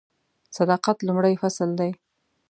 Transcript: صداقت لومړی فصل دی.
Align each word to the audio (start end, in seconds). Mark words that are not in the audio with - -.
صداقت 0.57 0.97
لومړی 1.07 1.33
فصل 1.41 1.69
دی. 1.79 1.91